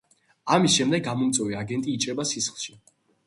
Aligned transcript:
ამის 0.55 0.77
შემდეგ 0.77 1.03
გამომწვევი 1.09 1.59
აგენტი 1.59 1.93
იჭრება 1.99 2.27
სისხლში. 2.33 2.75